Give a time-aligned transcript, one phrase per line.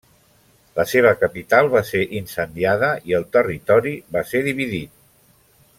[0.79, 4.97] La seva capital va ser incendiada i el territori va ser dividit.